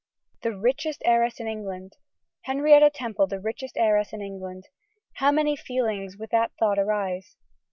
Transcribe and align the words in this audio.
The 0.41 0.57
richest 0.57 1.03
heiress 1.05 1.39
in 1.39 1.45
England! 1.45 1.97
Henrietta 2.45 2.89
Temple 2.89 3.27
the 3.27 3.39
richest 3.39 3.77
heiress 3.77 4.13
in 4.13 4.19
England! 4.19 4.63
Ah! 4.67 4.81
how 5.25 5.31
many 5.31 5.55
feelings 5.55 6.17
with 6.17 6.31
that 6.31 6.51
thought 6.59 6.79
arise! 6.79 7.35